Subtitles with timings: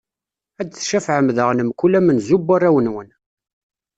[0.61, 3.09] Ad d-tcafɛem daɣen mkul amenzu n warraw-nwen.